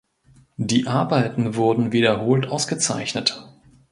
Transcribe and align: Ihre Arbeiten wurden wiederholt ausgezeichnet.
Ihre 0.57 0.89
Arbeiten 0.89 1.53
wurden 1.53 1.91
wiederholt 1.91 2.47
ausgezeichnet. 2.47 3.45